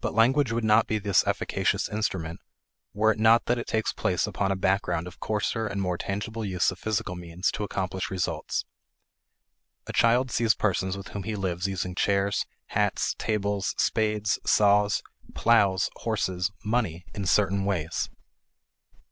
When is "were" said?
2.94-3.10